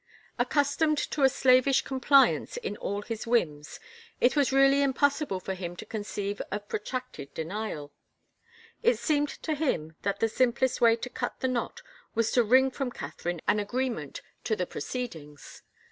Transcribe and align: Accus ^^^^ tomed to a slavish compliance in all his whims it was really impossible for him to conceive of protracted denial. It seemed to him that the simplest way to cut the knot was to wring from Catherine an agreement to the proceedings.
Accus 0.39 0.75
^^^^ 0.75 0.77
tomed 0.79 0.97
to 1.11 1.21
a 1.21 1.29
slavish 1.29 1.83
compliance 1.83 2.57
in 2.57 2.75
all 2.77 3.03
his 3.03 3.27
whims 3.27 3.79
it 4.19 4.35
was 4.35 4.51
really 4.51 4.81
impossible 4.81 5.39
for 5.39 5.53
him 5.53 5.75
to 5.75 5.85
conceive 5.85 6.41
of 6.49 6.67
protracted 6.67 7.31
denial. 7.35 7.91
It 8.81 8.97
seemed 8.97 9.29
to 9.29 9.53
him 9.53 9.95
that 10.01 10.19
the 10.19 10.27
simplest 10.27 10.81
way 10.81 10.95
to 10.95 11.09
cut 11.11 11.39
the 11.39 11.47
knot 11.47 11.83
was 12.15 12.31
to 12.31 12.43
wring 12.43 12.71
from 12.71 12.89
Catherine 12.91 13.41
an 13.47 13.59
agreement 13.59 14.23
to 14.45 14.55
the 14.55 14.65
proceedings. 14.65 15.61